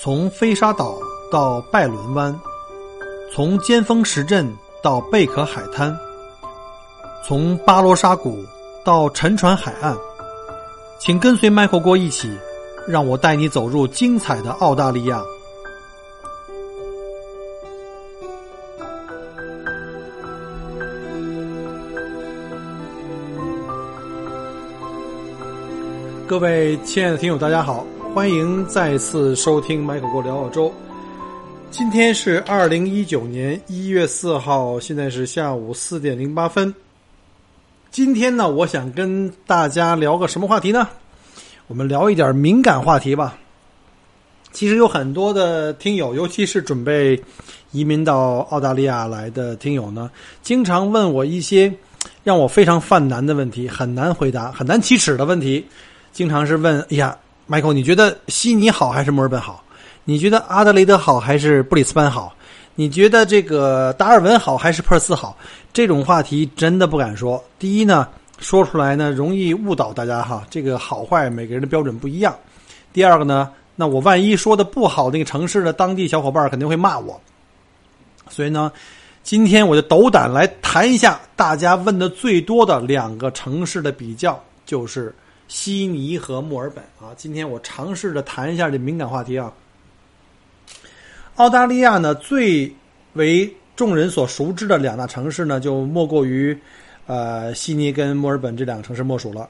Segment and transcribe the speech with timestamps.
[0.00, 0.96] 从飞沙岛
[1.28, 2.40] 到拜伦湾，
[3.34, 4.48] 从尖峰石镇
[4.80, 5.98] 到贝壳海滩，
[7.26, 8.44] 从巴罗沙谷
[8.84, 9.96] 到沉船海岸，
[11.00, 12.30] 请跟随麦克郭一起，
[12.86, 15.20] 让我带你走入精彩的澳大利亚。
[26.24, 30.72] 各位亲爱的听友，大家好，欢迎再次收听麦克哥聊澳洲。
[31.70, 36.74] 今天是二零一九年一月四号，现在是下午四点零八分。
[37.90, 40.88] 今天呢，我想跟大家聊个什么话题呢？
[41.68, 43.38] 我们聊一点敏感话题吧。
[44.52, 47.22] 其实有很多的听友，尤其是准备
[47.70, 50.10] 移民到澳大利亚来的听友呢，
[50.42, 51.72] 经常问我一些
[52.24, 55.64] 让我非常犯难的问题，很难回答、很难启齿的问题。
[56.10, 57.16] 经常是问：“哎呀
[57.48, 59.64] ，Michael，你觉得悉尼好还是墨尔本好？
[60.04, 62.34] 你觉得阿德雷德好还是布里斯班好？
[62.74, 65.36] 你觉得这个达尔文好还是珀斯好？”
[65.72, 67.42] 这种话题真的不敢说。
[67.58, 72.34] 第一呢，说出来呢容易误导大家哈，这个好坏每个人的标准不一样。
[72.92, 77.20] 第二个呢，那我万一说的不好，那个城市的当地小伙伴肯定会骂我。
[78.30, 78.72] 所以呢，
[79.22, 85.14] 今天我就斗胆来谈一下大家问的最多的两个城市的比较，就是。
[85.48, 89.52] 悉尼和墨尔本啊，今天我尝试着谈一下这敏感话题啊。
[91.36, 92.70] 澳大利亚呢，最
[93.14, 96.56] 为众人所熟知的两大城市呢，就莫过于
[97.06, 99.48] 呃悉尼跟墨尔本这两个城市莫属了。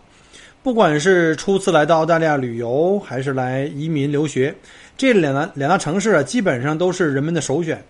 [0.62, 4.54] 不管是初次来到澳大利亚旅游，还是来移民留学，
[4.96, 7.82] 这两大两大城市啊，基本上都是人们的首选。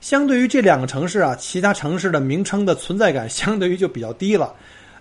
[0.00, 4.52] 相对于这两个城市啊，其他城市的名称的存在感相对于就比较低了。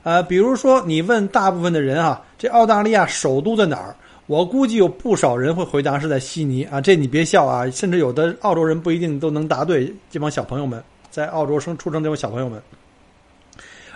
[0.04, 3.96] 呃，比如说你问大部分的人啊，这澳大利亚首都在哪儿？
[4.26, 6.80] 我估计有不少人会回答是在悉尼啊。
[6.80, 9.94] 这你别笑啊，甚至有的澳洲人不一定都能答对。
[10.10, 12.62] 这帮小朋友们在澳洲生出生这帮小朋友们，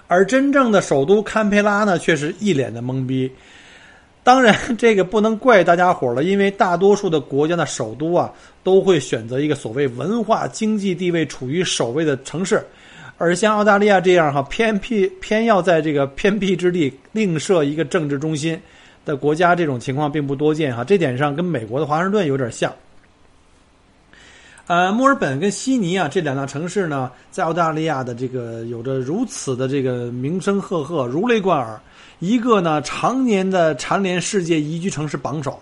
[0.07, 3.31] 而真正的首都堪培拉呢，却是一脸的懵逼。
[4.23, 8.29] 当然，这个不能怪大家伙了，因为大多数的国家的首都啊，
[8.63, 12.61] 都会选择一个所谓文化经济地位处于首位的城市。
[13.17, 18.59] 而像澳大利亚这样哈偏僻偏要在这个偏僻之地另设一个政治中心
[19.05, 20.83] 的国家，这种情况并不多见哈。
[20.83, 22.71] 这点上跟美国的华盛顿有点像。
[24.67, 31.79] 呃，墨尔本跟悉尼啊这两大城市呢，在澳大利亚的这个有着如此的这个名声赫赫、如雷贯耳，
[32.19, 35.57] 一个呢常年的蝉联世界宜居城市榜首。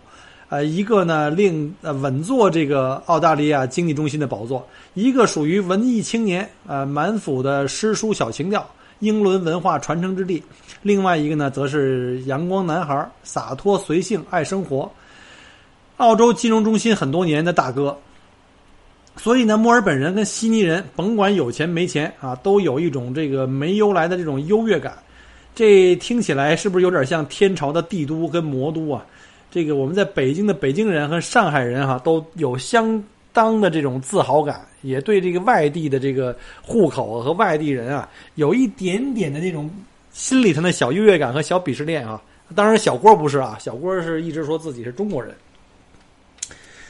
[0.55, 8.65] 呃，一个呢令呃稳坐这个澳大利亚经济中心的宝座，一个属于文艺青年，呃满腹的诗书小情调，
[8.99, 10.41] 英伦文化传承之地；
[10.81, 14.89] 另外一个呢，则是阳光男孩，洒脱随性，爱生活，
[15.97, 17.97] 澳洲金融中心很多年的大哥。
[19.17, 24.93] 所以呢，墨尔本人跟悉尼人，甭管有钱没钱啊，都有一种这个没由来的这种优越感。
[25.53, 29.05] 这听起来是不是有点像天朝的帝都跟魔都啊？
[29.55, 33.01] 这个我们在北京的北京人和上海人哈都有相
[33.31, 39.71] 当的这种自豪感，也对这个外地的这个户口和外地人啊有一点点的那种
[40.11, 42.21] 心理上的小优越感和小鄙视链啊。
[42.53, 45.33] 当然，小郭不是啊，小郭是一直说自己是中国人。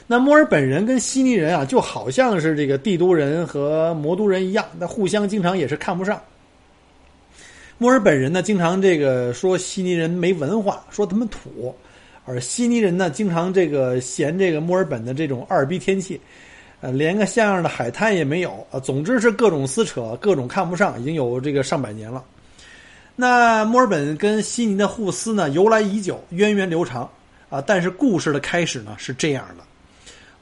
[0.08, 6.20] 那墨尔本人跟悉尼人啊，就好像是这个帝都人和魔都人一样，那互相经常也是看不上。
[7.78, 11.76] 墨尔本人呢，经常这个说悉尼人没文化，说他们土。
[12.26, 16.20] 而悉尼人呢，经常这个嫌这个墨尔本的这种二逼天气，
[16.82, 18.80] 呃，连个像样的海滩也没有啊。
[18.80, 22.24] 总之是各种撕扯，各种看不上，已经有这个上百年了。
[23.16, 27.10] 那墨尔本跟悉尼的互撕呢，由来已久，源远流长
[27.50, 27.62] 啊。
[27.62, 29.64] 但是故事的开始呢是这样的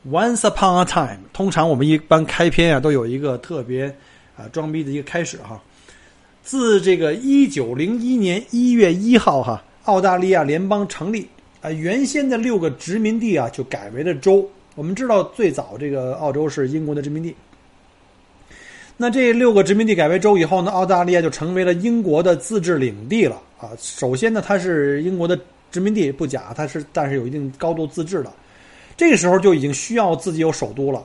[0.09, 3.94] ：Once upon a time，通常我们一般开篇啊都有一个特别
[4.38, 5.61] 啊装逼的一个开始哈。
[6.41, 11.27] 自这个一九零一年一月一号哈，澳大利亚联邦成立。
[11.63, 14.45] 啊，原先的六个殖民地啊，就改为了州。
[14.75, 17.33] 我们知道，最早这个澳洲是英国的殖民地。
[18.98, 23.69] 那这六个殖民地改为州以后呢，澳大利亚就成为了英国的自治领地了啊。
[23.80, 25.39] 首先呢，它是英国的
[25.71, 28.33] 殖民地不假，它是但是有一定高度自治的。
[28.98, 31.01] 这个时候就已经需要自己有首都了。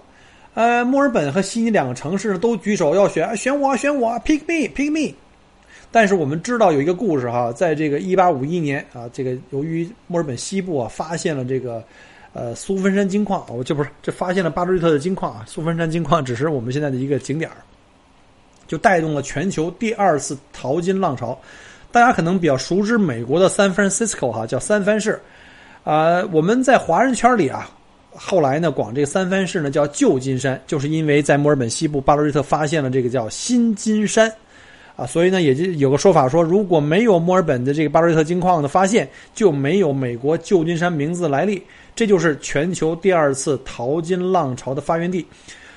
[0.54, 5.14] 呃，墨尔本和悉尼两个城市都举手要选，选我，选我，pick me，pick me。
[5.90, 11.82] 但是我们知道有一个故事哈，在这个一八五一年啊，这个由于墨尔本西部啊发现了这个
[12.32, 17.56] 呃苏芬山金矿，哦，这不是这发现了巴瑞特的金矿啊，苏芬山金矿只是我们现在的一个景点儿，
[18.67, 21.38] 就带动了全球第二次淘金浪潮。
[21.90, 25.19] 大家可能比较熟知美国的 San Francisco 哈，叫三藩市
[25.85, 27.70] 啊，我们在华人圈里啊，
[28.14, 34.31] 后来呢，广这个三藩市呢叫旧金山，就是因为在墨尔本西部巴罗瑞特发现了这个叫新金山，
[34.98, 41.62] 啊，所以呢也就有个说法说，如果没有墨尔本的这个巴罗瑞特金矿的发现，就没有美国旧金山名字的来历。
[41.94, 45.24] 这就是全球第二次淘金浪潮的发源地。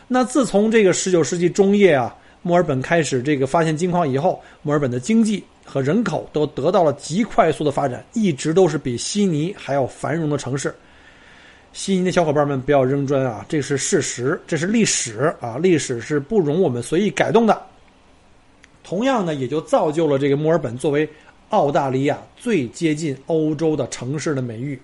[0.07, 10.73] 那自从这个十九世纪中叶啊，墨尔本开始这个发现金矿以后，墨尔本的经济和人口都得到了极快速的发展，一直都是比悉尼还要繁荣的城市。
[11.73, 17.61] 悉尼的小伙伴们不要扔砖啊，这是事实，这是历史啊，历史是不容我们随意改动的。
[18.91, 21.07] 同样呢，也就造就了这个墨尔本作为
[21.47, 24.77] 澳大利亚最接近欧洲的城市的美誉。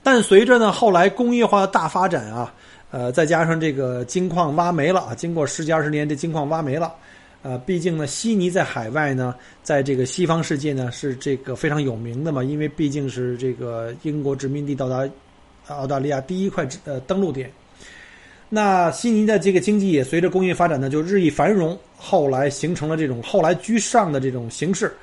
[0.00, 2.54] 但随着呢后来工业化的大发展啊，
[2.92, 6.94] 呃，再加上这个金矿挖没了啊，经过十几二十年，这金矿挖没了，
[7.42, 9.34] 呃，毕竟呢，悉尼在海外呢，
[9.64, 15.04] 在这个西方世界呢是这个非常有名的嘛，因为毕竟是这个英国殖民地到达
[15.66, 17.50] 澳大利亚第一块呃登陆点。
[18.48, 24.94] 那悉尼的这个经济也随着工业发展呢就日益繁荣，后来形成了这种后来居上的这种形式，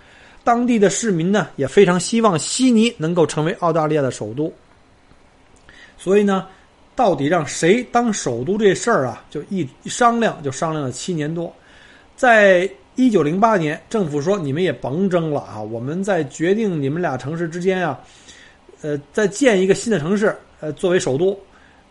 [0.44, 4.52] 当地的市民呢也非常希望悉尼能够成为澳大利亚的首都。
[5.98, 6.48] 所以呢，
[6.96, 11.54] 到底让谁当首都这事儿啊，就一商量就商量了七年多。
[12.16, 18.00] 在一九零八年，政府说你们也甭争了啊，我们在决定你们俩城市之间啊，
[18.82, 21.38] 呃，再建一个新的城市，呃，作为首都，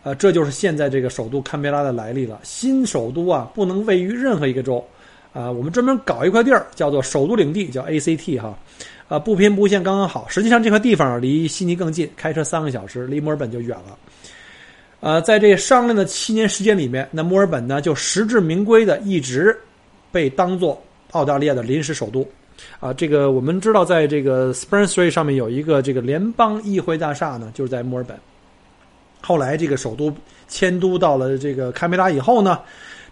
[0.03, 2.39] 呃，这就是现在这个首都堪培拉的来历了。
[2.43, 4.85] 新首都啊，不能位于任何一个州，
[5.31, 8.57] 啊，我们专门搞一块地儿叫做首都领地，叫 ACT 哈。
[9.09, 10.25] 啊，不偏不倚，刚刚好。
[10.27, 13.97] 实际上，这块地方离悉尼更近，开车三个小时，离墨尔本就远了。
[15.01, 19.55] 呃，在这商量的七年时间里面，那墨尔本呢，就实至名归的一直
[20.11, 22.27] 被当做澳大利亚的临时首都。
[22.79, 28.17] 啊，这个我们知道，在这个 Spring Street 上面有一个这个联邦议会大厦呢，就是在墨尔本。
[29.25, 30.13] 后来，这个首都
[30.49, 32.59] 迁都到了这个堪培拉以后呢，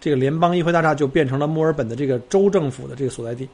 [0.02, 3.48] 这个联邦议会大厦就变成了墨尔本的这个州政府的这个所在地。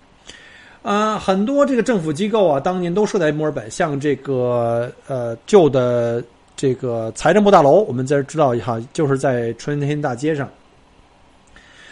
[0.81, 6.23] 啊，很多这个政府机构啊，当年都设在墨尔本，像这个呃旧的
[6.55, 10.49] 这个财政部大楼，我们在这知道一下，就是在春天大街上。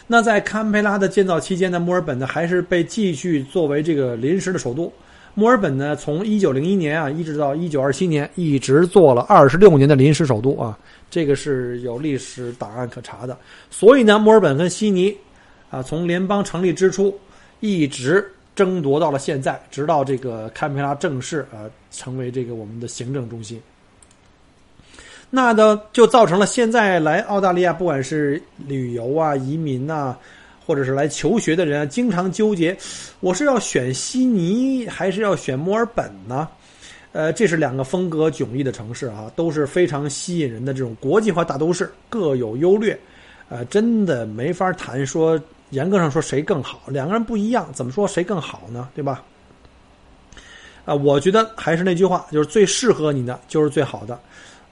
[0.07, 4.91] 那在堪培拉的建造期间呢，墨尔本呢还是被继续作为这个临时的首都。
[5.35, 10.75] 墨尔本呢，从一九零一年啊，一直到一九二七年，一直做了二十六年的临时首都啊，
[11.11, 13.37] 这个是有历史档案可查的。
[13.69, 15.15] 所以呢，墨尔本跟悉尼
[15.69, 17.15] 啊，从联邦成立之初
[17.59, 18.31] 一直。
[18.55, 23.61] 争夺到了现在，直到这个堪培拉正式啊成为这个我们的行政中心，
[25.29, 30.17] 那呢就造成了现在来澳大利亚，不管是旅游啊、移民呐，
[30.65, 32.75] 或者是来求学的人啊，经常纠结，
[33.19, 36.47] 我是要选悉尼还是要选墨尔本呢？
[37.11, 42.99] 呃，这是两个风格迥异的城市啊，都是非常吸引人的这种国际化大都市，各有优劣，
[43.49, 45.39] 呃，真的没法谈说。
[45.71, 46.83] 严格上说，谁更好？
[46.87, 48.87] 两个人不一样，怎么说谁更好呢？
[48.93, 49.23] 对吧？
[50.85, 54.17] 啊，我觉得还是那句话，就是最适合你的就是最好的。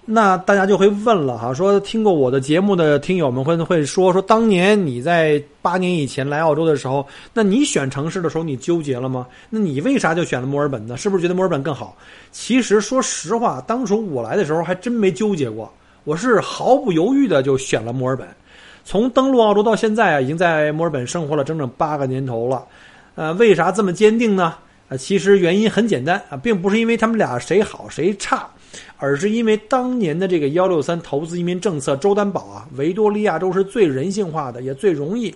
[0.06, 9.26] 那大家就会问了哈，说听过我的节目的听友们会会说说，当年你在八年以前来澳洲的时候，那你选城市的时候你纠结了吗？
[9.50, 10.98] 那你为啥就选了墨尔本呢？
[10.98, 11.96] 是不是觉得墨尔本更好？
[12.32, 15.72] 其实说实话，当初我来的时候还真没纠结过，
[16.04, 18.28] 我是毫不犹豫的就选了墨尔本。
[18.84, 22.66] 从登陆澳洲到现在啊，已经在墨尔本生活了整整八个年头了。
[23.16, 24.56] 呃，为啥这么坚定呢？
[24.90, 28.46] 啊，其实原因很简单啊，并不是因为他们俩谁好谁差，
[28.98, 35.34] 而是因为当年的这个幺六三投资移民政策，州担保啊，维多利亚州是最人性化的，也最容易。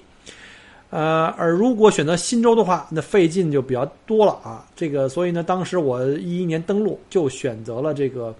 [0.89, 4.65] 呃，而如果选择新州的话，那费劲就比较多了啊。
[4.75, 8.33] 这个，所以呢，当时我一一年登陆就选择了这个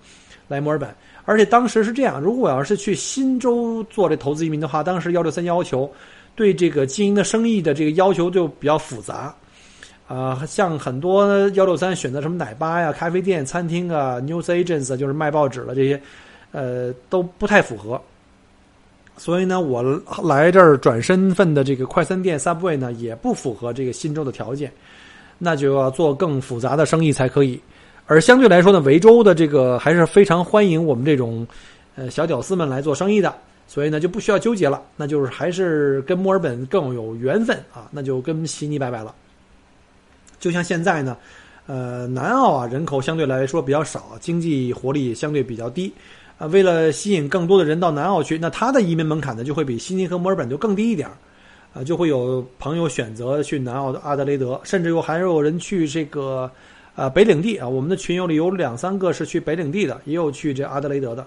[0.47, 0.89] 来墨尔本。
[1.25, 5.91] 而且当时是这样，如果我要是去新州做这投资移民的话，当时幺六三要求
[6.35, 9.35] 对这个经营的生意的这个要求就比较复杂，
[10.07, 16.01] 啊，像很多幺六三选择什么奶吧呀、咖啡店、餐厅啊、news agents 就是卖报纸的这些，
[16.51, 18.01] 呃，都不太符合。
[19.17, 19.83] 所以呢，我
[20.23, 24.71] 来这儿转身份的这个快餐店 Subway 呢，也不符合这个新州的条件，
[25.37, 27.59] 那就要做更复杂的生意才可以。
[28.05, 31.45] 而相对来说呢，维州的这个还是非常欢迎我们这种，
[31.95, 33.35] 呃小屌丝们来做生意的，
[33.67, 39.13] 所以呢就不需要纠结了，那就是还是跟墨尔本更有缘分啊，那就跟悉尼拜拜了。
[40.39, 41.17] 就像现在呢，
[41.65, 45.91] 呃南澳啊人口相对来说比较少，经济活力相对比较低，
[46.37, 51.17] 啊为了吸引更多的人到南澳去，那它的移民门槛呢就会比悉尼和墨尔本就更低一点儿
[51.73, 56.49] 啊就会有朋友选择去南澳的阿德雷德，甚至有还有人去这个。
[56.99, 61.23] 呃，北领地啊，我们的群友里有两三个是去北领地的，也有去这阿德雷德的。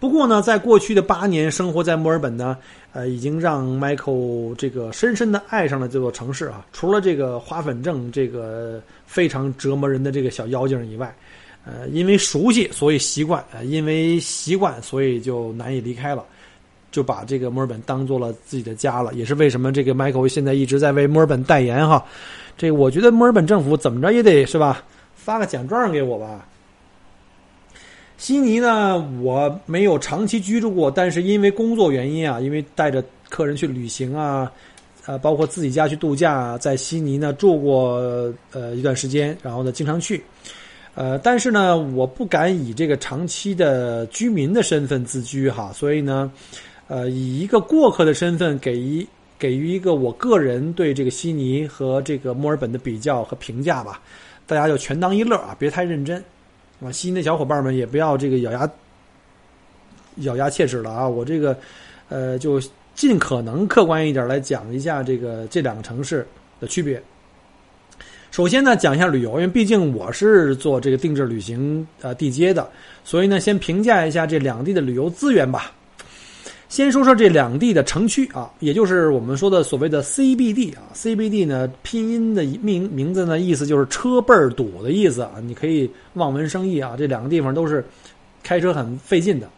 [0.00, 2.56] 不过呢，在过去的八年生活在墨尔本呢，
[2.92, 6.64] 呃，已经让 Michael 这个深深的爱上了这座城市啊。
[6.72, 11.12] 除了这个花粉症这个非常折磨人的这个小妖精以外，
[11.64, 16.24] 呃，因为熟悉所以习惯，呃，因为习惯所以就难以离开了，
[16.92, 19.12] 就把这个墨尔本当做了自己的家了。
[19.14, 22.04] 也是为什么这个 Michael 现在一直在为墨尔本代言哈。
[22.56, 24.80] 这我觉得墨尔本政府怎么着也得是吧，
[25.16, 26.46] 发个奖状给我吧。
[28.18, 34.50] 悉尼呢，我没有长期居住过，但是因为工作原因啊，因为带着客人去旅行啊，
[35.06, 37.94] 呃，包括自己家去度假，在悉尼呢住过
[38.50, 40.20] 呃一段时间，然后呢经常去，
[40.96, 46.30] 呃，但是呢，我不敢以这个长期的居民的身份自居哈，所以呢，
[46.88, 49.06] 呃，以一个过客的身份给予
[49.38, 54.02] 给予一个我个人对这个悉尼和这个墨尔本的比较和评价吧，
[54.44, 56.20] 大家就全当一乐啊，别太认真。
[56.80, 58.70] 啊，新的小伙伴们也不要这个咬牙
[60.18, 61.08] 咬牙切齿了啊！
[61.08, 61.56] 我这个
[62.08, 62.60] 呃，就
[62.94, 66.26] 尽可能客观一点来讲一下这个这两个城市
[66.60, 67.02] 的区别。
[68.30, 72.68] 首先呢，讲一下旅游，因为毕竟我是做这个定制旅行呃地接的，
[73.04, 75.72] 所以呢，先评价一下这两地的旅游资源吧。
[76.68, 87.82] 先说说这两地的城区啊，也就是我们说的所谓的 CBD 啊，CBD 呢拼音的名名字呢意思就是车倍儿堵的意思啊，你可以望文生义啊，这两个地方都是
[88.42, 89.48] 开车很费劲的。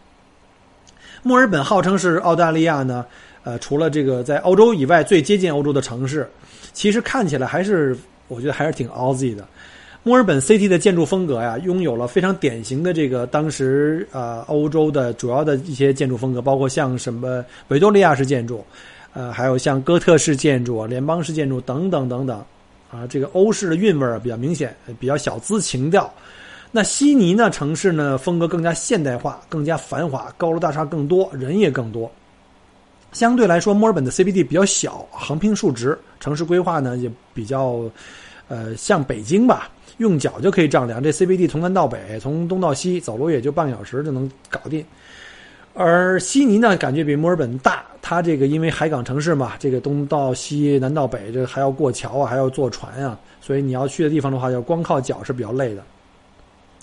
[1.23, 3.05] 墨尔本号称是澳大利亚呢，
[3.43, 6.31] 呃，除了这个在欧洲以外最接近欧洲的城市，
[6.73, 7.97] 其实看起来还是
[8.29, 9.47] 我觉得还是挺 Aussie 的。
[10.03, 18.65] 墨尔本 City 的建筑风格呀，拥有了非常典型的这个当时啊欧洲的主要的一些建筑风格，包括像什么维多利亚式建筑，
[19.13, 22.43] 呃，还有像哥特式建筑啊、联邦式建筑等等等等，
[22.91, 26.11] 啊，这个欧式的韵味儿比较明显，比较小资情调。
[26.73, 32.11] 那悉尼呢，城市呢风格更加现代化，更加繁华，高楼大厦更多，人也更多。
[33.13, 37.83] 相对来说，墨尔本的 CBD 比较小，横平竖直，城市规划呢也比较，
[38.49, 39.69] 呃，像北京吧。
[40.01, 44.83] 用脚就可以丈量，这 CBD 从南到北，从东到西，走路也就半个小时就能搞定。
[45.75, 55.83] 而悉尼呢，感觉比墨尔本大，它这个因为海港城市嘛，这个东到西，南到北，这还要过桥啊，还要坐船啊，所以你要去的地方的话，要光靠脚是比较累的。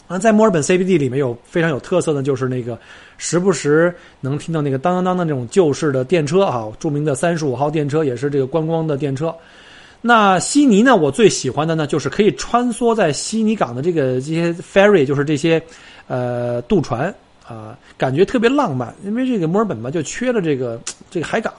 [0.07, 2.77] 啊，在墨尔本 CBD 里面有非常有特色的，就是那个
[3.17, 9.36] 时不时能听到那个当当当的那种旧式的电车啊，著名的三十五号电车也是这个观光的电车。
[10.01, 10.96] 那悉尼呢？
[10.96, 15.62] 我最喜欢的呢，就是可以穿梭在悉尼港的这个这些 ferry，就是这些，
[16.08, 17.13] 呃，渡船
[17.46, 18.94] 啊，感觉特别浪漫。
[19.04, 21.54] 因为这个墨尔本嘛，就缺了这个这个海港。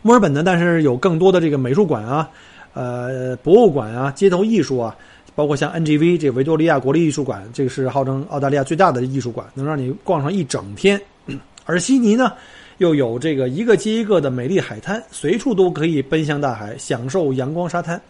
[0.00, 2.28] 墨尔本呢，但是有更多的这个美术馆啊，
[2.72, 4.96] 呃，博物馆啊，街头艺术啊，
[5.34, 11.00] 包括像 NGV 这维多利亚国立艺术馆，这个是号称澳大利亚最大的艺术馆，能让你逛上一整天。
[11.64, 12.32] 而悉尼呢？
[12.78, 18.00] 又有这个一个接一个的美丽海滩，随处都可以奔向大海，享受阳光沙滩。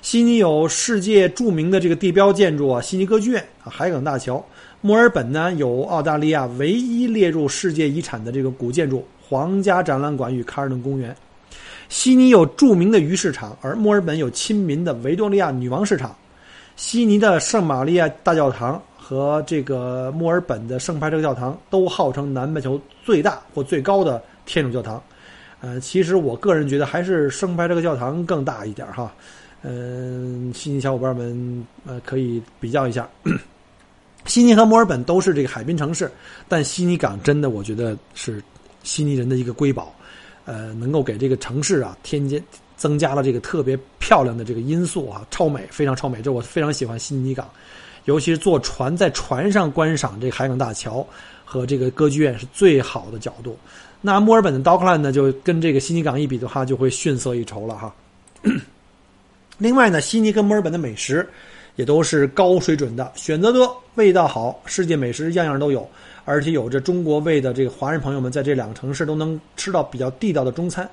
[0.00, 4.44] 悉尼有世界著名的这个地标建筑啊，悉尼歌剧院啊，海港大桥。
[4.80, 11.14] 墨尔本呢有澳大利亚唯一列入世界遗产的这个古建筑皇家展览馆与卡尔顿公园。
[11.88, 16.14] 悉尼有著名的鱼市场，而墨尔本有亲民的维多利亚女王市场。
[16.74, 18.82] 悉尼的圣玛利亚大教堂。
[19.04, 25.02] 和这个墨尔本的圣派特教堂都号称南半球最大或最高的天主教堂，
[25.60, 29.12] 呃，其实我个人觉得还是圣派这个教堂更大一点哈，
[29.62, 33.08] 嗯，悉尼小伙伴们呃可以比较一下，
[34.26, 36.10] 悉尼和墨尔本都是这个海滨城市，
[36.48, 38.42] 但悉尼港真的我觉得是
[38.82, 39.94] 悉尼人的一个瑰宝，
[40.44, 42.40] 呃，能够给这个城市啊添加
[42.76, 47.48] 增加了这个特别漂亮的这个因素啊，超美，非常超美，这我非常喜欢悉尼港。
[48.04, 51.06] 尤其是坐船在船上观赏这海港大桥
[51.44, 53.56] 和这个歌剧院是最好的角度。
[54.00, 57.94] 那墨尔本的 Dockland 呢，就跟这个悉尼港一比的话，就会逊色一筹了哈。
[59.58, 61.28] 另外呢，悉尼跟墨尔本的美食
[61.76, 65.88] 也都是高水准的，选择多，味道好，世界美食样样都有，
[66.24, 70.88] 而且有着中国味的这个华人朋友们在这两个城市都能吃到比较地道的中餐。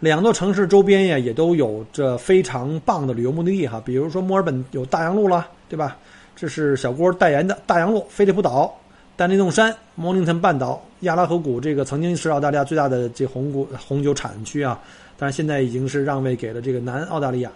[0.00, 5.96] 两座城市周边呀，也都有着非常棒的旅游目的地哈，比如说墨尔本有大洋路了，对吧？
[6.40, 8.74] 这是小郭代言的大洋路、菲利普岛、
[9.14, 14.80] 丹尼洞山、莫宁顿半岛、亚拉河谷，这个曾经是澳大利亚最大的这红谷红酒产区啊，
[15.18, 17.52] 但是现在已经是让位给了这个南澳大利亚。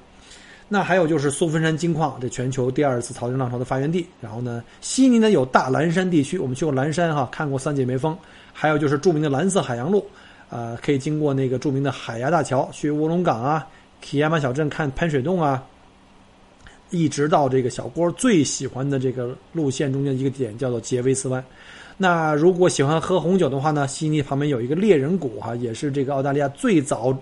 [0.69, 4.07] 那还有就是苏芬山金矿，这全球第二次淘金浪潮的发源地。
[4.21, 8.15] 然后呢，悉尼呢有大蓝山地区，我们去过蓝山哈，看过三姐妹峰。
[8.53, 10.07] 还有就是著名的蓝色海洋路，
[10.51, 13.67] 啊，可以经过那个著名的海牙大桥去卧龙岗啊、
[14.03, 15.65] 基亚马小镇看喷水洞啊。
[16.91, 21.45] 一直到这个小郭最喜欢的这个路线中间一个点，叫做杰维斯湾。
[21.97, 27.17] 那如果喜欢喝红酒的话呢，悉尼旁边有一个猎人谷哈，也是这个澳大利亚最早，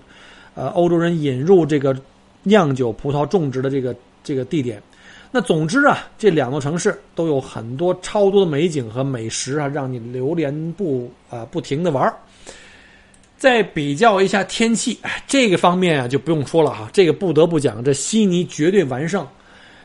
[0.54, 1.96] 呃，欧洲人引入这个
[2.42, 4.82] 酿酒葡萄种植的这个这个地点。
[5.30, 12.14] 那总之啊，这两座城市都有很多超多的美景和美食啊，让你流连不啊不停的玩。
[13.38, 19.26] 再比较一下天气，这个方面啊就不用说了哈，这个不得不讲，这悉尼绝对完胜。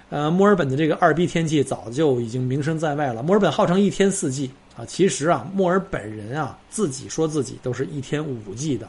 [0.09, 3.21] 呃，墨尔本的这个二逼天气早就已经名声在外了。
[3.21, 8.87] 墨尔本号称一天四季啊，其实啊，墨尔本人啊自己说自己都是一天五季的。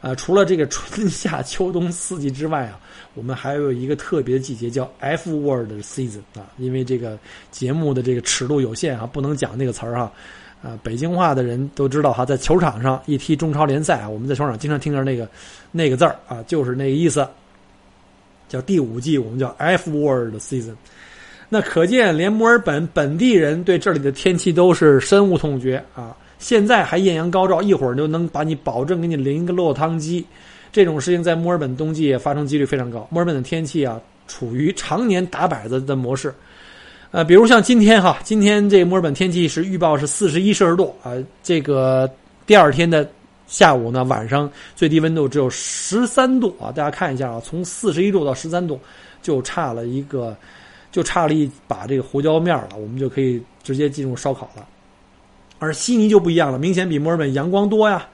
[0.00, 2.80] 呃，除了这个春夏秋冬四季之外啊，
[3.14, 7.18] 我们还有一个特别的季节叫 F word season 啊，因为这个
[7.50, 10.12] 节目的这个尺度有限啊，不能讲那个词儿哈。
[10.62, 15.26] 啊，北京话的人都知道哈，在球场上一踢中超联赛啊，我们在球场经常听着那个
[15.70, 17.26] 那个字儿啊，就是那个意思，
[18.50, 20.74] 叫第五季，我们叫 F word season。
[21.48, 26.14] 那可见，连墨尔本本地人对这里的天气都是深恶痛绝啊。
[26.38, 30.24] 现在还艳阳高照，一会儿就能把你保证给你淋一个落汤鸡，
[30.72, 33.06] 这种事情在墨尔本冬季也发生几率非常高。
[33.10, 36.34] 墨尔本的天气啊，处于常年打摆子的模式。
[37.10, 42.08] 呃，比如像今天哈，今天这墨尔本天气是预报是四十一摄氏度啊，这个
[42.46, 43.08] 第二天的
[43.50, 48.80] 下午呢，晚上最低温度只有十三度啊，大家看一下啊，从四十一度到十三度，
[49.20, 50.36] 就差了一个，
[50.92, 54.64] 就差了一把这个胡椒面了，我们就可以直接进入烧烤了。
[55.58, 58.06] 而悉尼就不一样了，明显比墨尔本阳光多呀。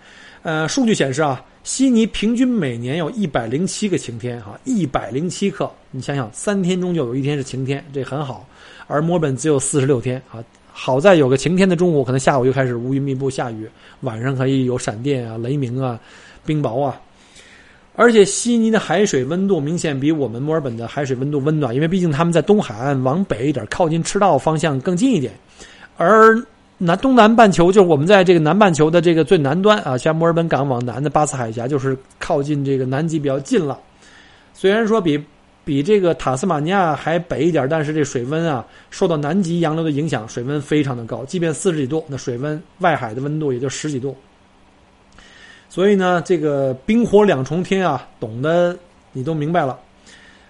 [0.42, 1.44] 呃，数据显示啊。
[1.62, 8.46] 悉尼平均每年有一百零七个晴天，哈，一百零七克，你想想，三天中就有一天是晴天，这很好。
[8.86, 10.38] 而墨尔本只有四十六天，啊，
[10.78, 13.66] 好在有个晴天的中午，可能下午就开始乌云密布下雨，
[14.02, 15.98] 晚上可以有闪电啊、雷鸣啊、
[16.44, 17.00] 冰雹啊。
[17.94, 25.32] 而且悉尼的海水温度明显比我们墨尔本的海水温度温暖，因为毕竟他们在东海岸往北一点，靠近赤道方向更近一点，
[25.96, 26.38] 而。
[26.78, 33.80] 南东南半球就是我们在这个南半球的这个最南端啊，像墨尔本港往南的巴斯海峡，就是靠近这个南极比较近了。
[34.52, 35.18] 虽然说比
[35.66, 44.16] 比这个塔斯马尼亚还北一点，但是这水温啊，受到南极洋流的影响，水温非常的高，即便四十几度，那水温外海的温度也就十几度。
[45.68, 48.78] 所以呢，这个冰火两重天啊，懂得
[49.10, 49.76] 你都明白了。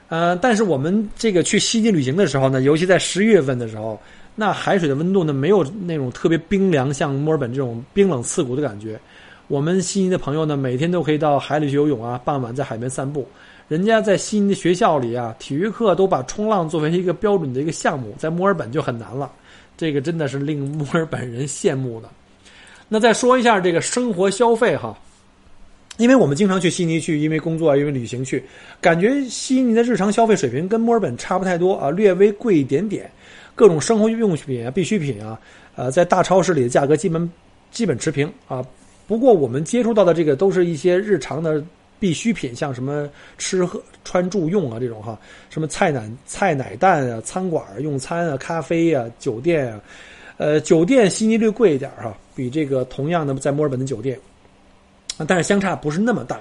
[0.09, 3.99] 呃，但是我们这个去西极旅行的时候呢，尤其在十一月份的时候。
[4.39, 9.01] 那海水的温度呢，没有那种特别冰凉，像墨尔本这种冰冷刺骨的感觉。
[9.49, 13.27] 我们悉尼的朋友呢，每天都可以到海里去游泳啊，傍晚在海边散步。
[13.69, 19.31] 人家在悉尼的学校里啊，体育课都把冲浪作为一个标准的一个项目，在墨尔本就很难了。
[19.77, 22.09] 这个真的是令墨尔本人羡慕的。
[22.89, 24.97] 那再说一下这个生活消费哈，
[25.97, 28.43] 因为我们经常去悉尼去，因为工作，因为旅行去，
[28.81, 33.11] 感觉悉尼的日常消费水平跟墨尔本差不太多啊，略微贵一点点。
[33.57, 35.39] 各种生活用品啊、必需品啊，
[35.75, 37.31] 呃，在大超市里的价格基本
[37.73, 38.65] 基本持平啊。
[39.09, 41.65] 不过我们接触到的这个都是一些日常的
[41.99, 45.19] 必需品，像什么吃喝穿住用啊这种哈，
[45.51, 49.81] 什么菜奶菜奶蛋啊、餐馆用餐啊、咖啡啊、酒店啊，
[50.37, 54.19] 呃，酒店悉尼略贵一点哈，比这个同样的在墨尔本的酒店，
[55.27, 56.41] 但是相差不是那么大。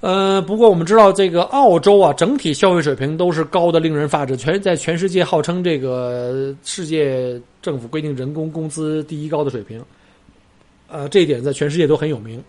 [0.00, 4.36] 呃，不过我们知道，这个澳洲啊，整体消费水平都是高的，令人发指。
[4.36, 9.84] 全在全世界号称这个世界政府规定人工工资第一高的水平。
[10.86, 12.40] 呃，这一点在全世界都很有名。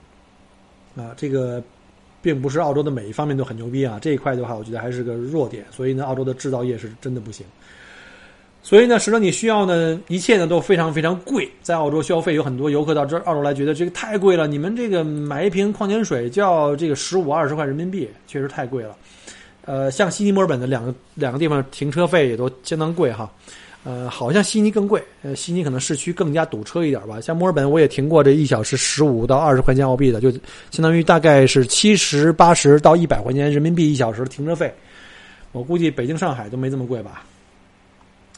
[0.95, 1.60] 啊，这个
[2.21, 5.65] 并不是澳洲的每一方面都很牛逼啊，这一块的话，我觉得还是个弱点。
[5.71, 7.45] 所以呢，澳洲的制造业是真的不行。
[8.62, 11.49] 所以呢，使得你需要呢，一切呢都非常非常贵。
[11.62, 14.47] 在澳洲消费，有很多游客到这澳洲来，觉得这个太贵了。
[14.47, 18.95] 你们这个买一瓶矿泉水就要这个十五二十块人民币，确实太贵了。
[19.65, 23.32] 呃，像悉尼、墨尔本的两个两个地方停车费也都相当贵哈。
[23.83, 27.21] 呃，好像悉尼更贵，呃，悉尼可能市区更加堵车一点吧。
[27.21, 30.29] 像墨尔本，我也停过这一小时十五到二十块钱澳币的，就
[30.69, 34.73] 相当于大概是七十八十到一百块钱人民币一小时的停车费。
[35.51, 37.23] 我估计北京、上海都没这么贵吧。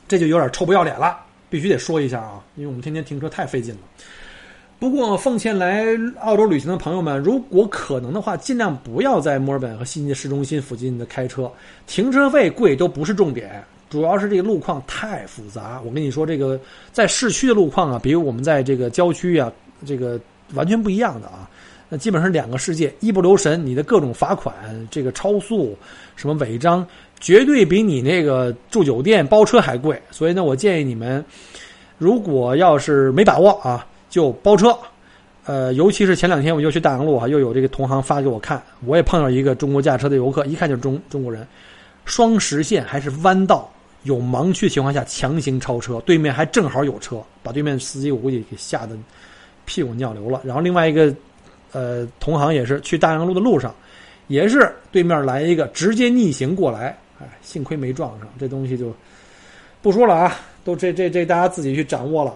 [0.08, 1.18] 这就有点臭不要脸了，
[1.50, 3.82] 必须得说一下啊，因为我们天天停车太费劲了。
[4.78, 5.86] 不过奉劝来
[6.22, 11.52] 澳洲旅行的朋友们，如果可能的话，尽量不要在墨尔本和悉尼市中心附近的开车，
[11.88, 15.82] 停车费贵都不是重点，主要是这个路况太复杂。
[15.86, 16.58] 我跟你说，这个
[16.94, 19.52] 在市区的路况啊，比如我们在这个郊区啊，
[19.86, 20.18] 这个
[20.54, 21.48] 完全不一样的啊。
[21.90, 24.56] 那基本上两个世界，一不留神，你的各种罚款、
[24.90, 25.78] 这个超速、
[26.16, 26.88] 什么违章，
[27.20, 30.02] 绝对比你那个住酒店包车还贵。
[30.10, 31.24] 所以呢，我建议你们，
[31.98, 34.74] 如果要是没把握啊，就包车。
[35.44, 41.46] 呃，尤其是前两天我又去大洋路啊，又有这个同行发给我看，我也碰到一个中国驾车的游客，一看就是中中国人，
[42.06, 43.70] 双实线还是弯道，
[44.04, 48.98] 有盲区情况下强行超车，对面还正好有车，把对面司机我估计给吓得
[49.66, 50.42] 屁滚尿流了。
[50.44, 51.14] 然后另外一个
[51.72, 53.74] 呃同行也是去大洋路的路上，
[54.28, 58.94] 也是对面来一个直接逆行过来，哎，幸亏没撞上，这东西就
[59.82, 62.36] 不说了啊，都这这这大家自己去掌握了。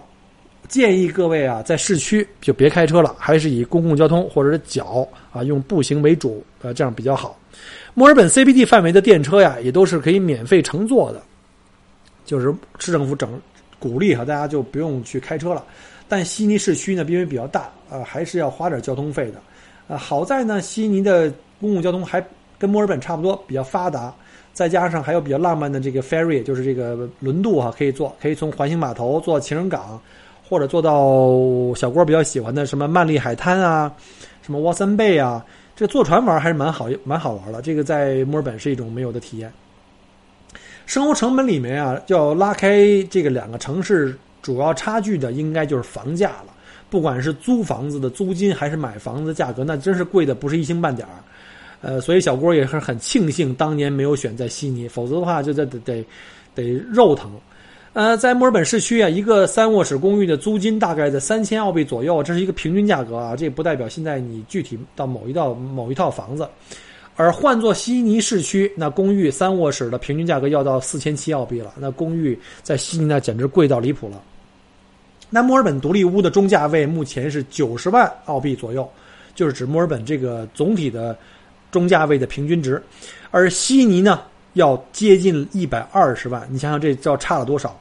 [0.68, 7.38] 建议各位啊，在市区就别开车了，还是以公共交通或者是脚啊，用步行为主，呃，这样比较好。
[7.94, 11.22] 墨尔本 CBD 范围的电车呀，也都是可以免费乘坐的，
[12.26, 13.40] 就是市政府整
[13.78, 15.64] 鼓励哈，大家就不用去开车了。
[16.06, 19.40] 但悉尼市区呢，因为比较大啊，还是要花点交通费的。
[19.88, 22.22] 啊，好在呢，悉尼的公共交通还
[22.58, 24.14] 跟墨尔本差不多，比较发达，
[24.52, 29.98] 再加上还有比较浪漫的这个 ferry，就是这个轮渡哈，可以坐，可以从环形码头坐到情人港。
[30.48, 33.92] 或者做到小郭比较喜欢的什么曼丽海滩啊，
[34.42, 37.60] 什么沃森贝啊，这坐船玩还是蛮好蛮好玩的。
[37.60, 39.52] 这个在墨尔本是一种没有的体验。
[40.86, 46.54] 生活成本里面啊，要拉开这个两个城市主要差距的，应该就是房价了。
[46.88, 51.14] 不管是租房子的租金，还是买房子的价格，那真是贵的不是一星半点儿。
[51.82, 56.06] 呃，所以小郭也是很庆幸当年没有选在悉尼，否则的话就得得得
[56.54, 57.32] 得肉疼。
[57.92, 66.48] 呃，在墨尔本市区啊，一个三卧室公寓的租金大概在三千澳币左右，这是一个平均价格啊，这不代表现在你具体到某一道某一套房子。
[67.16, 74.22] 而换做悉尼市区，那公寓三卧室的平均价格要到四千七澳币了，那公寓在悉尼那简直贵到离谱了。
[75.30, 78.88] 那墨尔本独立屋的中价位目前是九十万澳币左右，
[79.34, 81.16] 就是指墨尔本这个总体的
[81.72, 82.80] 中价位的平均值，
[83.30, 84.20] 而悉尼呢
[84.52, 87.76] 要接近一百二十万，你想想这要差了多少？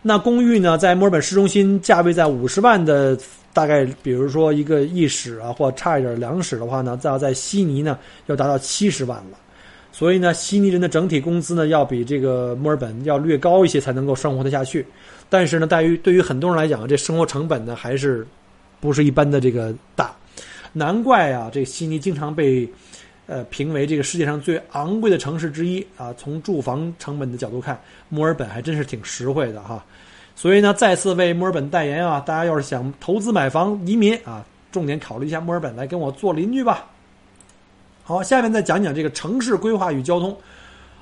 [0.00, 3.18] 那公寓呢，在墨尔本市中心价位在五十万的，
[3.56, 9.38] 大概比如说一个一室啊，或差一点两室的话呢，再要在悉尼呢，要达到七十万了。
[9.90, 14.84] 所以呢，悉尼人的整体工资呢，要比这个墨尔本要略高一些，才能够生活得下去。
[15.30, 18.26] 但是呢，对于对于很多人来讲，这生活成本呢，还是
[18.78, 20.14] 不是一般的这个大。
[20.74, 22.68] 难怪啊，这悉尼经常被。
[23.28, 26.14] 呃，评为这个世界上最昂贵的城市之一啊！
[26.16, 27.76] 从住房成本的角度看，
[28.08, 29.84] 墨尔本还真是挺实惠的哈。
[30.36, 32.20] 所以呢，再次为墨尔本代言啊！
[32.20, 36.84] 大家要是想投资买房、移民啊，重点考虑一下墨尔本，来跟我做邻居吧。
[38.04, 40.36] 好，下面再讲讲这个城市规划与交通。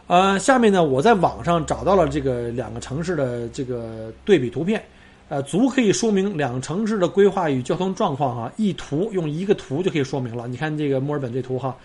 [0.07, 4.81] 呃，下面呢，我在网上找到了这个两个城市的这个对比图片，
[5.29, 8.53] 呃，足可以说明两城市的规划与交通状况哈。
[8.57, 10.47] 一图用一个图就可以说明了。
[10.47, 11.77] 你看这个墨尔本这图哈。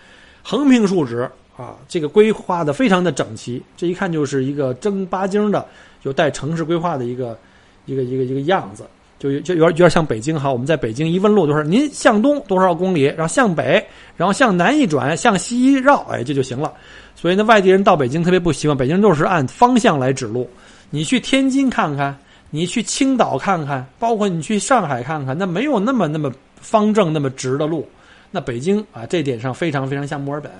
[0.42, 5.66] 横平竖直啊，这个规划的非常的整齐，这一看就是一个正八经的，
[6.02, 7.38] 有带城市规划的一个
[7.86, 8.84] 一个一个一个样子，
[9.18, 10.50] 就就有点有点像北京哈。
[10.50, 13.84] 我们在北京一问路就是您向东多少公里，然后向北，
[14.16, 16.72] 然后向南一转，向西一绕，哎，这就行了。
[17.14, 20.48] 所以呢，外地人到北京特别不习惯，北京人都是按方向来指路。
[20.88, 22.16] 你去天津看看，
[22.48, 27.86] 你去青岛看看，包括你去上海看看，那没有那么那么方正、那么直的路。
[28.30, 30.50] 那北京啊，这点上非常非常像墨尔本，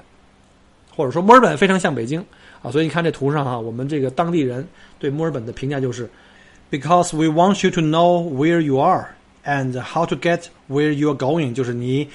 [1.00, 2.22] 或者说墨尔本非常像北京
[2.60, 4.66] 啊，所以你看这图上哈，我们这个当地人
[4.98, 6.06] 对墨尔本的评价就是
[6.70, 9.08] ，because we want you to know where you are
[9.46, 12.06] and how to get where you are going，就是你，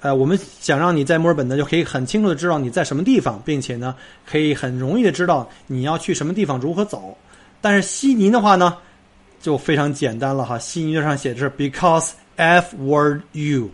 [0.00, 3.94] 呃，我们想让你在墨尔本呢就可以很清楚的知道你在什么地方，并且呢
[4.26, 7.16] 可以很容易的知道你要去什么地方如何走。
[7.60, 8.76] 但是悉尼的话呢，
[9.40, 13.70] 就非常简单了哈，悉尼上写的是 because F word you。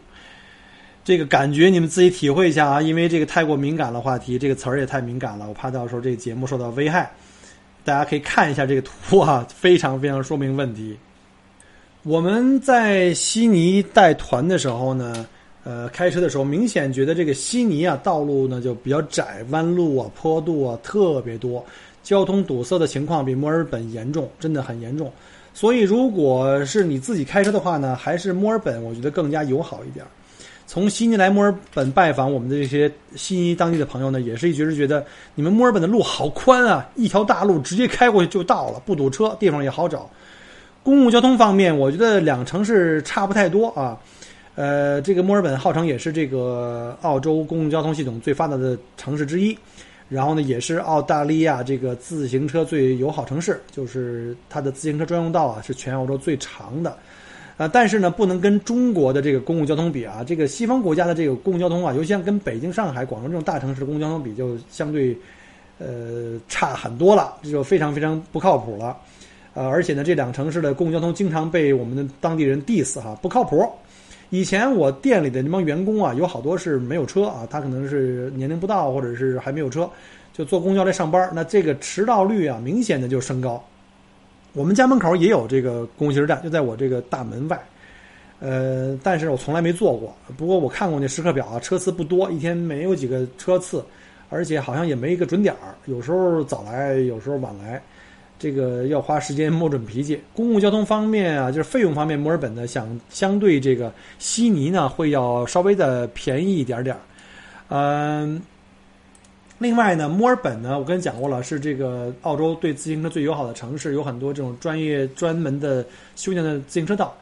[1.08, 7.10] 这个感觉你们自己体会一下啊，因为这个太过敏感的话题，这个词儿也太敏感了，我怕到时候这个节目受到危害。
[7.82, 10.98] 大家可以看一下这个图啊，非常非常说明问题。
[12.02, 15.26] 我们在悉尼带团的时候呢，
[15.64, 21.64] 呃，开车的时候明显觉得这个悉尼啊，道路呢就比较窄，弯路啊、坡度啊特别多，
[22.02, 25.10] 交通堵塞的情况比墨尔本严重，真的很严重。
[25.54, 30.04] 所以如果是你自己开车的话呢，还是墨尔本我觉得更加友好一点。
[30.68, 35.02] 从悉尼来墨尔本拜访我们的这些悉尼当地的朋友呢，也是一直是觉得
[35.34, 40.08] 你们墨尔本的路好宽啊，一条大路直接开过去就到了，不堵车，地方也好找。
[40.82, 43.98] 公共交通方面，我觉得两城市差不太多啊。
[44.56, 49.56] 呃，这个墨尔本号称也是这个澳洲公共交通系统最发达的城市之一，
[50.10, 56.94] 然后呢，也是澳大利亚这个自行车最友好城市，就是它的自行车专用道啊是全澳洲最长的。
[57.58, 60.24] 啊，但是呢，不能跟中国的这个公共交通比啊。
[60.24, 65.18] 这个西方国家的这个公共交通啊，尤其像跟北京、上海、广州这种大城市公共交通比，就相对，
[65.78, 68.96] 呃，差很多了，这就非常非常不靠谱了。
[69.54, 73.68] 呃，而且呢，这两城市的公共交通经常被我们的当地人 diss 哈，不靠谱。
[74.30, 79.90] 以前我店里的那帮员工啊，有好多是没有车啊，他可能是年龄不到，或者是还没有车，
[80.32, 81.28] 就坐公交来上班。
[81.34, 83.60] 那这个迟到率啊，明显的就升高。
[84.58, 87.56] 我们家门口也有这个公共汽车站，就在我这个大门外。
[88.40, 90.12] 呃，但是我从来没坐过。
[90.36, 93.84] 不过我看过那时刻表啊，车次不多，一天没有几个车次，
[94.30, 97.80] 而且好像也没一个准点儿，有时候早来，有时候晚来。
[98.36, 100.20] 这个要花时间摸准脾气。
[100.34, 106.96] 公共交通方面啊，就是费用方面，墨尔本呢想相对这个悉尼呢会要稍微的便宜一点点。
[107.68, 108.42] 嗯，
[109.58, 117.12] 另外呢，墨尔本呢，我跟你讲过了，是这个澳洲对自行车最友好的城市，有很多这种专业专门的修建的自行车道。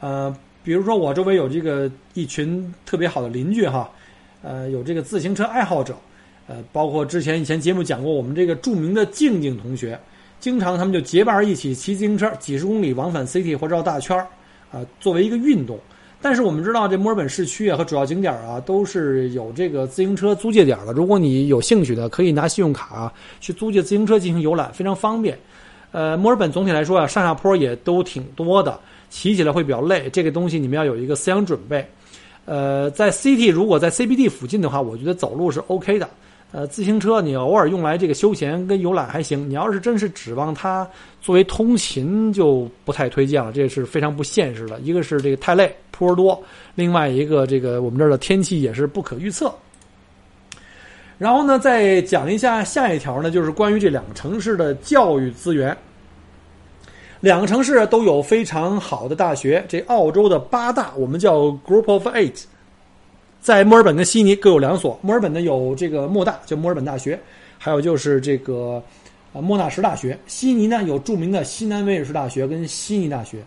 [0.00, 3.90] 呃，比如说我周围有这个一群特别好的邻居哈，
[4.42, 5.94] 呃，有这个自行车爱好者，
[6.46, 9.98] 呃，包括之前以前节目讲过，我们这个著名的静静同学。
[10.40, 14.26] 经常他们就结伴一起骑自行车，几十公里往返 City 或绕大圈儿，
[14.72, 15.78] 啊，作为一个运动。
[16.22, 20.92] 但是我们知道，这墨尔本市区啊和主要景点啊都是有这个自行车租借点的。
[20.92, 25.36] 如果你有兴趣的，可以拿信用卡去租借自行车进行游览，非常方便。
[25.90, 28.78] 呃，墨尔本总体来说啊，上下坡也都挺多的，
[29.10, 30.08] 骑起来会比较累。
[30.10, 31.86] 这个东西你们要有一个思想准备。
[32.44, 36.08] 呃，在 C T 如果在 CBD 附近的话，我觉得走路是 OK 的。
[36.52, 40.86] 呃，自行车你偶尔用来这个休闲跟游览还行，你要是真是指望它
[41.22, 44.78] 作为通勤，就不太推荐了，这是非常不现实的。
[44.80, 46.38] 一个是这个太累，坡多；
[46.74, 49.50] 另外一个，这个我们这儿的天气也是不可预测。
[51.16, 55.74] 然后呢，再讲一下下一条呢，就是关于这两个城市的教育资源。
[57.20, 62.42] 两个城市都有非常好的大学，这澳洲的八大，我们叫 Group of Eight。
[63.42, 64.96] 在墨尔本跟悉尼各有两所。
[65.02, 67.18] 墨尔本呢有这个莫大，叫墨尔本大学，
[67.58, 68.80] 还有就是这个
[69.32, 70.16] 呃莫纳什大学。
[70.28, 73.38] 悉尼呢有著名的西南威尔士大学跟悉尼大学。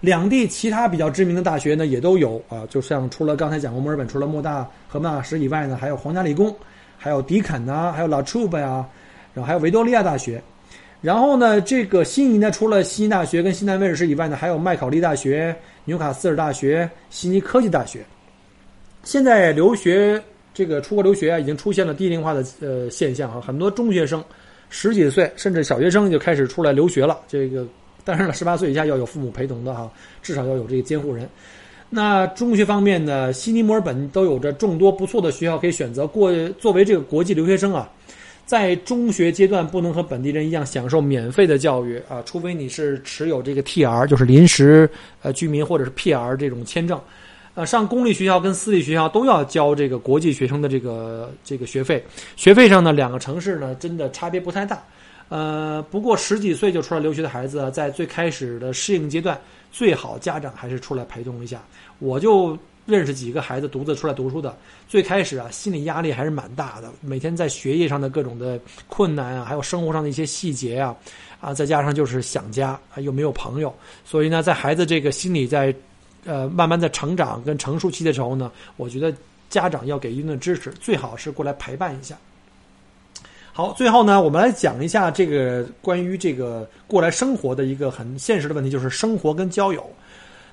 [0.00, 6.52] 两地其他比较知名的大学呢也都有啊，就像除了刚才讲过墨尔本除了莫大和莫纳什以外呢，还有皇家理工，
[6.98, 8.84] 还有迪肯呐，还有拉楚巴呀，
[9.34, 10.42] 然后还有维多利亚大学。
[11.00, 18.04] 然后呢，这个悉尼呢除了悉尼大学跟西南威尔士以外呢，还有麦考利大学、纽卡斯尔大学、悉尼科技大学。
[19.04, 20.20] 现在留学
[20.52, 24.24] 这个出国留学啊，已经出现了低龄化的呃现象啊，很多中学生
[24.70, 27.20] 十几岁甚至小学生就开始出来留学了。
[27.28, 27.66] 这个
[28.02, 29.90] 当然了，十八岁以下要有父母陪同的哈，
[30.22, 31.28] 至少要有这个监护人。
[31.90, 36.06] 那中学方面呢，悉尼、墨尔本都有着众多不错的学校可以选择。
[36.06, 37.88] 过作为这个国际留学生啊，
[38.46, 44.06] 在中学阶段不能和本地人一样享受免费的教育啊，除非你是持有这个 T.R.
[44.06, 44.88] 就是临时
[45.22, 46.36] 呃居民或者是 P.R.
[46.36, 47.00] 这种签证。
[47.54, 54.82] 呃，上公立学校跟私立学校都要交这个国际学生的这个这个学费，学费上呢，两个城市呢真的差别不太大。
[55.28, 59.40] 呃，不过十几岁就出来留学的孩子，在最开始的适应阶段，
[59.70, 61.62] 最好家长还是出来陪同一下。
[62.00, 64.56] 我就认识几个孩子独自出来读书的，
[64.88, 70.94] 最开始啊，心理压力还是蛮大的，每天在学业上的各种的困难啊，还有生活上的一些细节啊，
[71.40, 73.72] 啊，再加上就是想家啊，又没有朋友，
[74.04, 75.72] 所以呢，在孩子这个心理在。
[76.24, 79.12] 呃，慢慢的成长跟成熟期的时候呢，我觉得
[79.50, 82.16] 家长要给一定的支持，最好是过来陪伴一下。
[83.52, 89.88] 好，最后呢，我们来讲一下这个关于这个过来生活的一个很现实的问题，就是生活跟交友。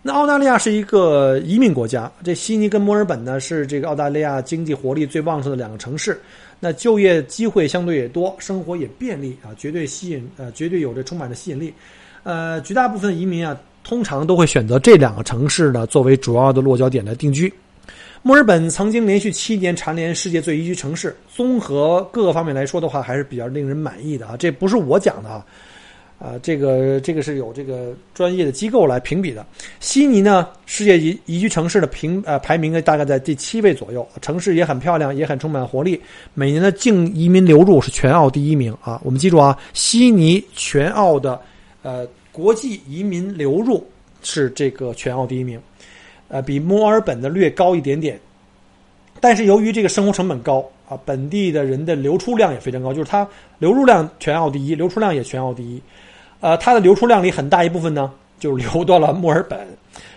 [0.03, 6.21] 那澳大利亚是一个移民国家，这悉尼跟墨尔本呢是这个澳大利亚经济活力最旺盛的两个城市，
[6.59, 11.73] 那就业机会相对也多，生活也便利啊，绝对吸引呃，绝对有着充满着吸引力。
[12.23, 13.59] 呃，绝大部分移民啊。
[13.83, 17.51] 通常都会选择这两个城市呢作为主要的落脚点来定居。
[18.23, 24.37] 墨尔本曾经连续七年蝉联世界最宜居城市，综合各个方面来说的话，还是比较令人满意的啊。
[24.37, 25.43] 这不是我讲的啊，
[26.19, 29.43] 啊，这个这个是有这个专业的机构来评比的。
[29.79, 35.99] 悉尼呢，世界宜宜居城市的评呃排名呢大概在第七位左右，城市也很漂亮，也很充满活力。
[36.35, 39.01] 每年的净移民流入是全澳第一名啊。
[39.03, 41.41] 我们记住啊，悉尼全澳的
[41.81, 42.07] 呃。
[42.31, 43.85] 国际移民流入
[44.21, 45.59] 是这个全澳第一名，
[46.27, 48.19] 呃，比墨尔本的略高一点点。
[49.19, 53.27] 但是由于这个生活成本高啊，本地的人的流出量也非常高，就是它
[53.59, 55.81] 流入量全澳第一，流出量也全澳第一。
[56.39, 59.59] 呃，它的流出量里很大一部分呢，就流到了墨尔本，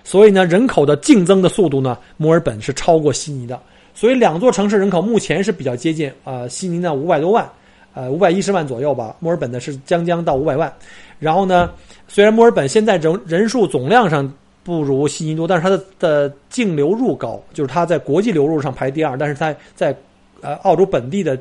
[0.04, 3.60] 所以呢，人口的竞争的速度呢，墨尔本是超过悉尼的。
[3.92, 7.48] 所以两座城市人口目前是比较接近啊，悉尼呢五百多万，
[7.92, 10.72] 呃，五百一十万左右吧，墨尔本呢是将将到五百万。
[11.18, 11.70] 然后呢？
[12.06, 14.30] 虽然墨尔本现在人人数总量上
[14.62, 19.18] 不如悉尼多，但是它的的净流入高，就是它在国际流入上排第二。
[19.18, 19.96] 但是它在
[20.42, 21.36] 呃澳洲本地的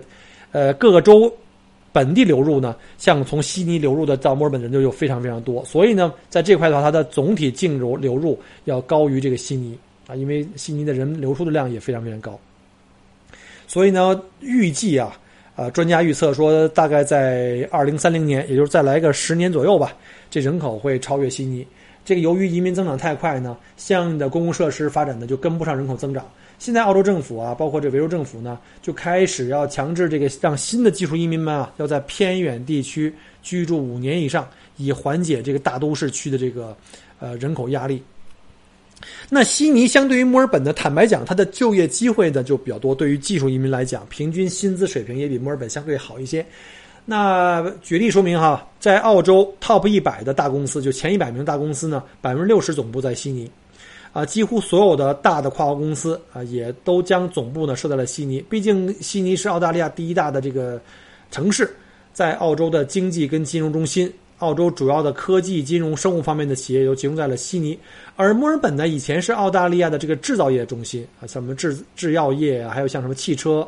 [0.51, 1.31] 呃各个州
[1.91, 12.39] 本地流入呢，像从悉尼流入的到墨尔本的人就有非常非常多，所以呢，在这块的话，它的总体净流流入要高于这个悉尼啊，因为悉尼的人流出的量也非常非常高。
[13.67, 15.15] 所以呢，预计啊，
[15.55, 19.95] 呃，专家预测说，大概在二零三零年，也就是再来个十年左右吧，
[20.29, 21.65] 这人口会超越悉尼。
[22.03, 26.25] 这个由于移民增长太快呢，相应的公共设施发展呢就跟不上人口增长。
[26.59, 36.75] 现在澳洲政府啊，包括这维州政府呢，就开始要强制这个让新的技术移民们啊，要在偏远地区居住五年以上，以缓解这个大都市区的这个
[37.19, 38.01] 呃人口压力。
[39.29, 42.95] 那悉尼相对于墨尔本呢，坦白讲，它的就业机会呢就比较多。
[42.95, 46.45] 对于技术移民来讲，平均薪资水平也比墨尔本相对好一些。
[47.05, 53.49] 那举例说明哈，在澳洲 Top 一百的大公司，就前一百名大公司呢，百分之六十总部在悉尼。
[54.13, 58.39] 啊，几乎所有的大的跨国公司啊，也都将总部呢设在了悉尼。
[58.47, 60.79] 毕竟悉尼是澳大利亚第一大的这个
[61.31, 61.75] 城市，
[62.13, 67.77] 在澳洲的经济跟金融中心，澳洲主要的科技、金融、生物方面的企业都集中在了悉尼。
[68.15, 73.67] 而墨尔本呢，以前是澳大利亚的这个制造业中心啊，像什么制制药业啊，还有像什么汽车。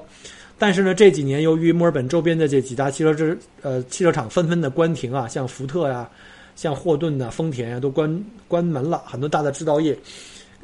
[0.58, 6.10] 但是呢，这几年由于墨尔本周边的这几大汽车制呃汽车厂纷纷的关停啊，像福特呀、
[6.56, 9.98] 像霍顿呐、丰田呀都关关门了，很多大的制造业。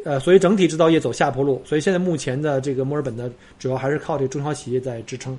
[0.03, 5.37] 呃，所以整体制造业走下坡路，所以现在目前的这个墨尔本呢，主要还是靠这中小企业在支撑。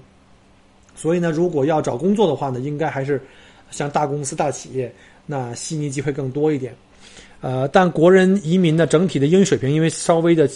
[0.94, 3.20] 所以呢，如果要找工作的话呢，应该还是
[3.72, 4.94] 像大公司、大企业，
[5.26, 6.72] 那悉尼机会更多一点。
[7.40, 10.48] 呃，但国人移民呢，整体的英语水平因为稍微的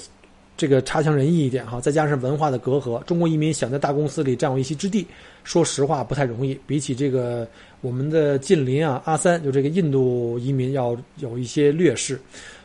[0.57, 5.05] 这个差强人意一点哈，再加上文化的隔阂，中国移民想在大公司里占有一席之地，
[5.42, 6.57] 说实话不太容易。
[6.66, 7.46] 比起这个
[7.81, 12.18] 我们的近邻啊，阿三就这个印度移民要有一些劣势。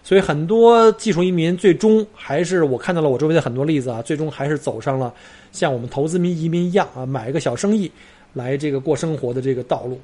[0.04, 5.14] 所以很多技术移民最终还是我看到了我周围的很多例子啊，最终还是走上了
[5.52, 7.92] 像我们投资民移民一样啊，买一个小生意
[8.34, 10.00] 来这个过生活的这个道路，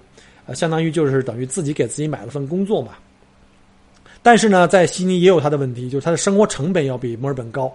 [0.47, 2.93] 呃，相当于就是等于自己给自己买了份工作嘛。
[4.23, 7.71] 但是呢，在悉尼也有它的问题，就是它的生活成本要比墨尔本高，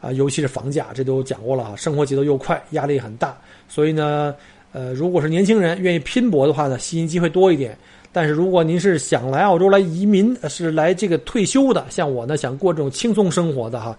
[0.00, 3.38] 啊，尤其是房价，这都讲过了啊，生活节奏又快，压力很大。
[3.68, 4.34] 所以呢，
[4.72, 7.78] 呃，如果是年轻人愿意拼搏的话呢，悉尼机会多一点。
[8.12, 13.96] 但是如果您是想来澳洲来移民，是来这个退休的，像我呢想过这种轻松生活的哈，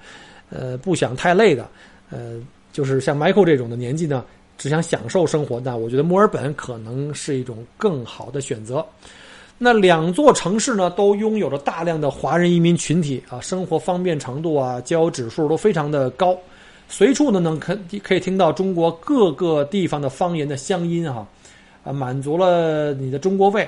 [0.49, 1.67] 呃不想太累的，
[2.09, 2.41] 呃
[2.73, 4.25] 就是像 Michael 这种的年纪呢，
[4.57, 8.85] 只想享受生活，那我觉得墨尔本可能是一种更好的选择。
[9.57, 16.37] 那两座城市呢都拥有着大量的华人移民群体啊，生活方便程度啊，交友指数都非常的高，
[16.89, 21.27] 随处呢能可可以听到中国各个地方的方言的乡音哈，
[21.83, 23.67] 啊满足了你的中国胃。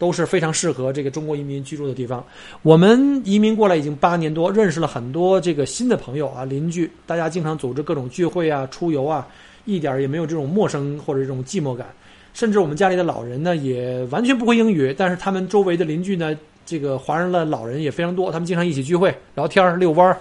[0.00, 2.24] 都是非常适合这个中国移民居住的地方。
[2.62, 9.28] 我们移民过来已经八年多，认识了很多这个新的朋友啊，邻居，大家经常组织各种聚会啊、出游啊，
[9.64, 11.86] 一点也没有这种陌生或者这种寂寞感。
[12.32, 20.16] 甚至我们家里的老人呢，也完全不会英语，但是他们周围的邻居呢，这个华人的老人也非常多，他们经常一起聚会、聊天、遛弯儿，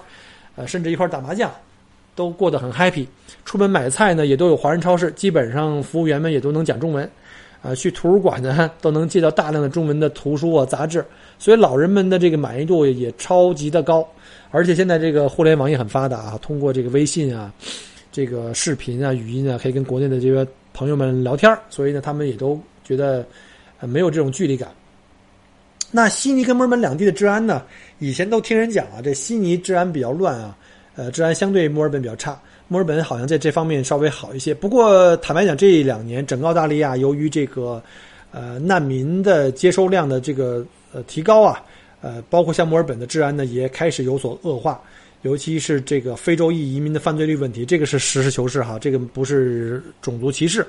[0.55, 1.51] 呃，甚至一块儿打麻将，
[2.15, 3.05] 都过得很 happy。
[3.45, 7.09] 出门买菜呢，也都有华人超市，基本上服务员们也都能讲中文。
[7.61, 11.03] 啊，去图书馆呢都能借到大量的中文的图书啊杂志，
[11.37, 14.07] 所以老人们的这个满意度也超级的高，
[14.49, 17.51] 而且现在这个互联网也很发达啊，通过这个微信啊，
[18.11, 23.25] 这个视频啊、语音啊，可以跟国内的这些朋友们聊天所以呢，他们也都觉得
[23.79, 24.69] 呃没有这种距离感。
[25.91, 27.63] 那悉尼跟墨尔本两地的治安呢，
[27.97, 30.55] 以前都听人讲啊，这悉尼治安比较乱啊，
[30.95, 32.39] 呃，治安相对墨尔本比较差。
[32.67, 37.81] 墨尔本好像在这方面稍微好一些，不过坦白讲，这两年整个澳大利亚由于这个
[38.31, 41.63] 呃难民的接收量的这个呃提高啊，
[42.01, 44.79] 呃，包括像墨尔本的治安呢也开始有所恶化，
[45.21, 50.61] 尤其是这个非洲裔移民的犯罪率问题，这个是实事求是哈，这个不是种族歧视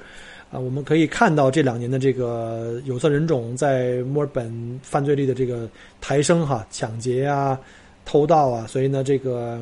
[0.51, 0.59] 啊。
[0.59, 5.69] 我们可以看到这两年的这个有色人种在墨尔本犯罪率的这个
[6.01, 7.59] 抬升哈，抢劫啊、
[8.05, 9.61] 偷盗啊，所以呢这个。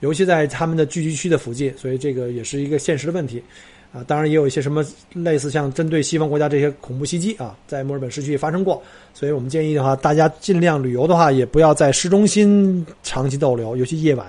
[0.00, 3.42] 尤其在他们的聚集区的附近，所以这个也是一个现实的问题，
[3.92, 8.80] 啊，当然也有一些什么类似像针对西方国家这些恐怖袭击啊，在墨尔本市区发生过，
[9.12, 14.26] 所以我们建议的话，大家尽量旅游的话，也不要在市中心长期逗留，尤其夜晚。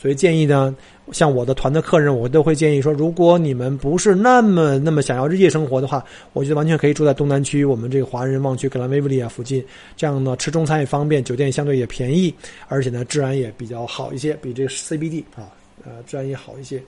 [0.00, 0.72] 所以建议呢，
[1.10, 9.64] 像我的团的客人，我都会建议说，如果你们不是那么那么想要日夜生活的话，我觉得完全可以住在东南区，我们这个华人旺区格兰威布利亚附近，
[9.96, 12.32] 这样呢吃中餐也方便，酒店相对也便宜，
[12.68, 15.50] 而且呢治安也比较好一些，比这个 CBD 啊
[15.84, 16.80] 呃治安也好一些。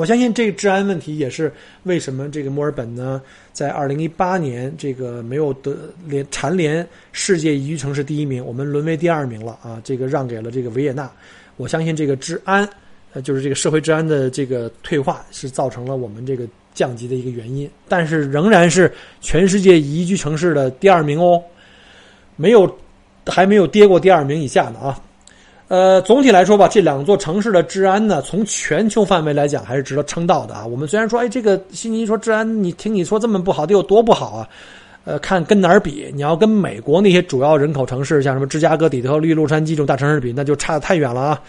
[0.00, 3.20] 我相信这个治安问题也是为什么这个墨尔本呢，
[3.52, 5.76] 在二零一八年这个没有得
[6.06, 11.10] 连蝉联世界宜居城市第一名，我们沦为第二名了啊，这个让给了这个维也纳。
[11.58, 12.66] 我相信这个治安
[13.12, 17.70] 呃，就是这个社会治安的这个退化，是造成了我们这个降级的一个原因。
[17.86, 18.90] 但是仍然是
[19.20, 21.42] 全世界宜居城市的第二名哦，
[22.36, 22.74] 没有
[23.26, 24.98] 还没有跌过第二名以下呢啊。
[25.70, 30.66] 呃，总体来说吧，这两座城市的治安呢，从全球范围来讲还是值得称道的啊。
[30.66, 34.48] 我们虽然说，哎，这个悉尼说治安，你听你说这么不好，得有多不好啊？
[35.04, 36.10] 呃，看跟哪儿比？
[36.12, 41.40] 你要跟美国那些主要人口城市，像什么芝加哥、底特律、洛杉矶这种大城市比，那就差得太远了啊，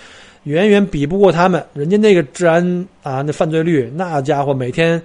[0.43, 1.65] 远远比不过他们。
[1.73, 5.01] 人家那个治安啊，那犯罪率，那家伙每天，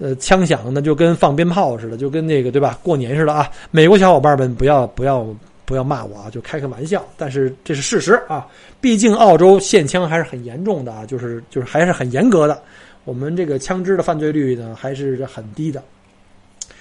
[0.00, 2.78] 呃，枪响那就跟放鞭炮似的，就跟那个对吧？
[2.82, 3.48] 过年似的啊。
[3.70, 5.26] 美国小伙伴们不要不要
[5.70, 8.44] 不要骂我啊，就开个玩笑，但是这是事实啊。
[8.80, 12.60] 毕竟澳洲限枪还是很严重的啊，就是就是还是很严格的。
[13.04, 15.80] 我们这个枪支的犯罪率呢，还是很低的。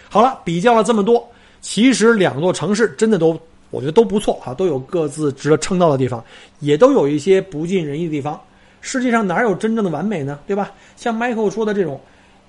[0.09, 1.29] 好了，比较了这么多，
[1.61, 6.25] 其实两座城市真的都，我觉得都不错哈，都有各自值得称道的地方，
[6.59, 8.41] 也都有一些不尽人意的地方。
[8.81, 10.39] 世界上哪有真正的完美呢？
[10.47, 10.71] 对吧？
[10.95, 12.01] 像 Michael 说的这种，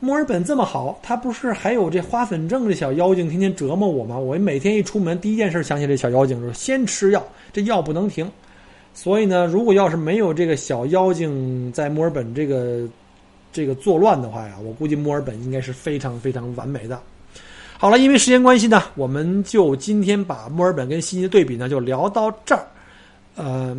[0.02, 4.18] 墨尔本这么好，他不是还有这花粉症这小妖精天天折磨我吗？
[4.18, 7.22] 我每天一出门，第一件事想起这小妖精，就是先吃药，
[7.52, 8.28] 这药不能停。
[8.94, 12.88] 所以呢，如果要是没有这个小妖精在墨尔本这个
[13.52, 16.98] 这个作乱的话呀，我估计墨尔本应该是非常非常完美的。
[17.76, 22.66] 好了，因为时间关系呢，我们就今天把墨尔本跟悉尼的对比呢，就聊到这儿。
[23.36, 23.76] 呃，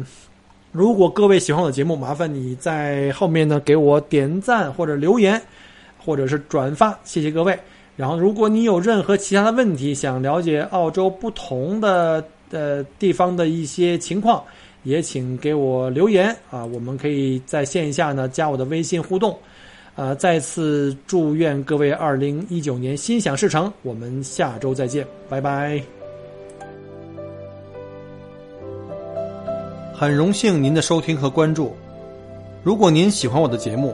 [0.71, 5.41] 如果各位喜欢我的节目，麻烦你在后面呢给我点赞或者留言，
[6.03, 7.57] 或者是转发，谢谢各位。
[7.95, 14.43] 然后，如果你有任何其他的问题，想了解澳洲不同的呃地方的一些情况，
[14.83, 19.37] 也请给我留言啊，我们可以在线下呢加我的微信互动。
[19.95, 23.71] 呃，再次祝愿各位二零一九年心想事成。
[23.83, 25.79] 我们下周再见，拜拜。
[29.93, 31.75] 很荣幸您的收听和关注。
[32.63, 33.93] 如果您喜欢我的节目，